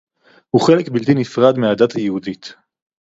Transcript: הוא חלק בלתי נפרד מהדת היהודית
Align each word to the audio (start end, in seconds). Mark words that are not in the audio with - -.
הוא 0.49 0.61
חלק 0.61 0.89
בלתי 0.89 1.13
נפרד 1.13 1.57
מהדת 1.57 1.95
היהודית 1.95 2.53